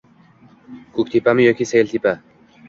[0.95, 2.17] Ko‘ktepami yoki Sayiltepa?